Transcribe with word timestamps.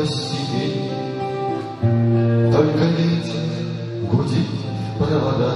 По 0.00 0.06
степи, 0.06 0.88
Только 1.82 2.84
ветер 2.96 3.44
гудит 4.10 4.48
провода, 4.98 5.52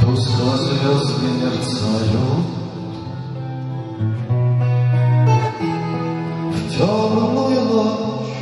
Тускло 0.00 0.56
звезды 0.56 1.26
мерцают. 1.42 2.46
В 6.52 6.56
темную 6.70 7.62
ночь 7.64 8.36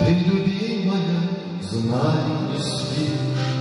ты, 0.00 0.10
любимая, 0.14 1.20
знай, 1.62 2.22
не 2.50 2.58
спишь, 2.60 3.54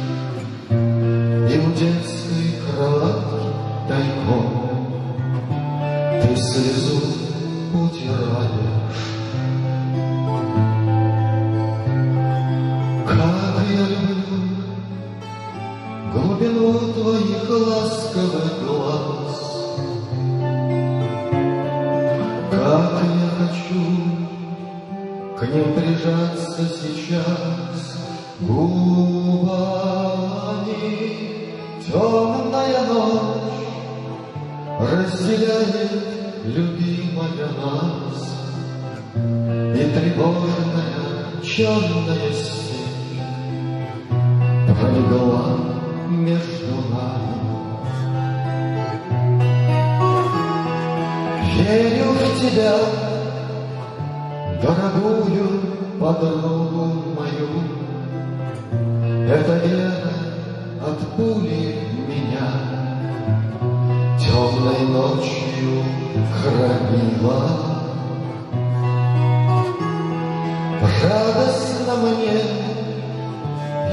И 0.72 1.60
в 1.60 1.76
детской 1.76 2.48
кроватке 2.66 3.46
тайком 3.88 4.48
Ты 6.20 6.36
слезу 6.36 7.27
утираешь. 7.74 9.18
Как 13.08 13.56
я 13.70 13.86
люблю 13.88 14.18
глубину 16.14 16.94
твоих 16.94 17.50
ласковых 17.50 18.48
глаз, 18.66 19.38
Как 22.52 22.94
я 23.04 23.30
хочу 23.40 23.84
к 25.38 25.42
ним 25.48 25.68
прижаться 25.74 26.64
сейчас 26.66 27.78
губами. 28.40 29.78
Темная 31.86 32.82
ночь 32.88 33.58
разделяет 34.80 36.18
любимая 36.46 36.97
нас, 37.18 38.20
И 39.16 39.92
тревожная 39.92 41.42
черная 41.44 42.32
степь 42.32 43.20
пролегла 44.68 45.58
между 46.10 46.76
нами. 46.92 47.38
Верю 51.56 52.12
в 52.12 52.40
тебя, 52.40 52.76
дорогую 54.62 55.48
подругу 56.00 56.86
мою. 57.18 57.50
Это 59.28 59.54
вера 59.66 59.94
от 60.86 61.00
пули 61.16 61.80
меня 62.08 62.48
темной 64.20 64.82
ночью 64.90 65.37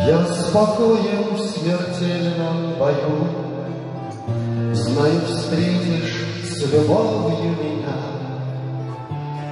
я 0.06 0.24
спокоен 0.26 1.34
в 1.34 1.40
смертельном 1.40 2.74
бою. 2.78 3.26
Знаю, 4.74 5.20
встретишь 5.26 6.26
с 6.44 6.72
любовью 6.72 7.56
меня, 7.56 7.96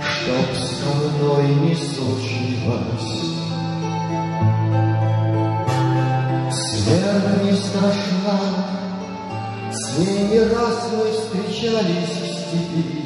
Чтоб 0.02 0.54
со 0.54 1.24
мной 1.24 1.46
не 1.54 1.74
случилось. 1.74 3.32
Смерть 6.50 7.44
не 7.44 7.52
страшна, 7.52 8.40
с 9.70 9.98
ней 9.98 10.28
не 10.28 10.40
раз 10.40 10.90
мы 10.92 11.12
встречались 11.12 12.10
в 12.10 12.26
степи. 12.26 13.02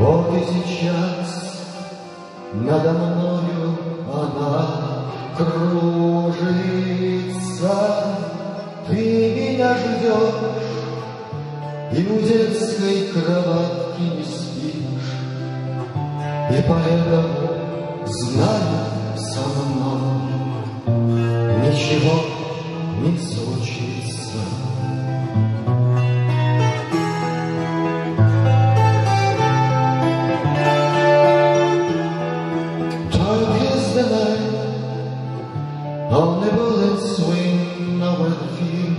Вот 0.00 0.34
и 0.34 0.40
сейчас 0.52 1.48
надо 2.54 2.92
мною 2.92 3.57
она 4.12 5.04
кружится. 5.36 6.08
Ты 8.88 8.94
меня 8.94 9.74
ждешь, 9.76 10.68
и 11.92 11.94
у 12.06 12.20
детской 12.20 13.08
кроватки 13.12 14.00
не 14.00 14.24
спишь, 14.24 15.12
И 16.50 16.64
поэтому 16.66 17.48
знаю 18.06 18.88
со 19.16 19.42
мной 19.68 20.28
Ничего 21.66 22.16
не 23.02 23.12
only 36.10 36.50
bullets 36.50 37.16
swing 37.16 38.02
over 38.02 38.28
the 38.30 38.48
field. 38.56 38.96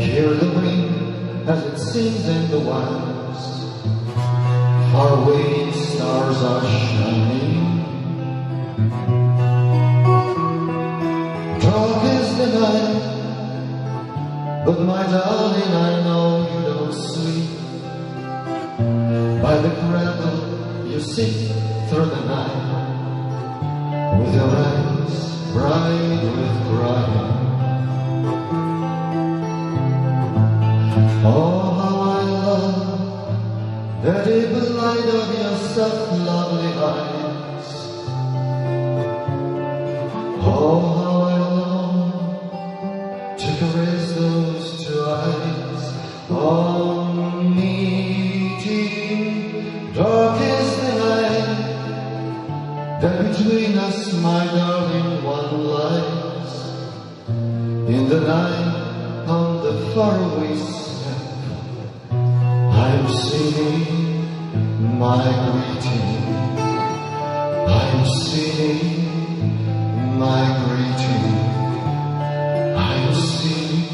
Hear 0.00 0.34
the 0.34 0.50
wind 0.58 1.48
as 1.48 1.64
it 1.64 1.78
sings 1.78 2.28
in 2.28 2.50
the 2.50 2.60
wilds. 2.60 3.42
Far 4.92 5.08
away 5.18 5.72
stars 5.72 6.42
are 6.42 6.64
shining. 6.64 7.82
Dark 11.60 12.04
is 12.04 12.28
the 12.38 12.46
night, 12.60 13.02
but 14.64 14.80
my 14.80 15.02
darling, 15.04 15.72
I 15.74 16.02
know 16.04 16.26
you 16.52 16.60
don't 16.66 16.92
sleep. 16.92 17.50
By 19.42 19.56
the 19.58 19.70
cradle 19.80 20.86
you 20.86 21.00
sit 21.00 21.34
through 21.88 22.06
the 22.06 22.22
night, 22.26 22.58
with 24.18 24.34
your 24.34 24.48
eyes 24.48 24.75
Oh, 31.28 31.60
how 31.80 31.98
I 32.00 32.22
love 32.22 32.78
the 34.02 34.14
deep 34.24 34.52
light 34.76 35.08
of 35.18 35.26
your 35.38 35.56
soft, 35.74 36.10
lovely 36.12 36.72
eyes. 36.72 37.68
Oh, 40.40 40.80
how 40.98 41.16
I 41.22 41.34
long 41.38 42.10
to 43.38 43.48
caress 43.58 44.04
those 44.12 44.66
two 44.86 45.02
eyes 45.04 45.82
on 46.30 47.10
meeting. 47.56 49.24
Dark 49.92 50.40
is 50.40 50.68
night 50.82 51.48
that 53.00 53.16
between 53.28 53.72
us, 53.78 53.98
my 54.14 54.42
In 57.88 58.08
the 58.08 58.20
night 58.20 59.26
on 59.28 59.62
the 59.62 59.72
faraway 59.94 60.56
step, 60.56 62.10
I'm 62.10 63.08
singing 63.08 64.98
my 64.98 65.22
greeting. 65.46 66.26
I'm 67.68 68.04
singing 68.04 68.98
my 70.18 70.42
greeting. 70.66 71.26
I'm 72.76 73.14
singing 73.14 73.86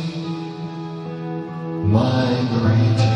my 1.92 2.30
greeting. 2.50 3.11